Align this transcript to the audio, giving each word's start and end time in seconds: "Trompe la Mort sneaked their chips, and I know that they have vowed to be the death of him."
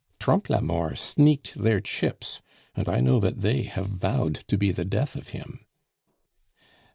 "Trompe 0.19 0.51
la 0.51 0.61
Mort 0.61 0.97
sneaked 0.97 1.53
their 1.53 1.79
chips, 1.79 2.41
and 2.73 2.89
I 2.89 3.01
know 3.01 3.19
that 3.19 3.41
they 3.41 3.61
have 3.61 3.85
vowed 3.85 4.33
to 4.47 4.57
be 4.57 4.71
the 4.71 4.83
death 4.83 5.15
of 5.15 5.27
him." 5.27 5.63